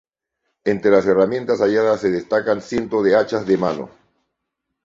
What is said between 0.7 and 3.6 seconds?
las herramientas halladas se destacan cientos de hachas de